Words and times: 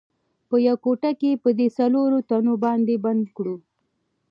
په 0.49 0.55
یوه 0.67 0.81
کوټه 0.83 1.11
کې 1.19 1.41
په 1.43 1.49
دې 1.57 1.67
څلورو 1.77 2.17
تنو 2.29 2.53
باندې 2.65 2.95
بند 3.05 3.23
کړو. 3.35 3.55